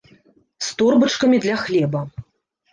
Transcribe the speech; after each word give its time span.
З 0.67 0.71
торбачкамі 0.79 1.43
для 1.45 1.61
хлеба. 1.67 2.05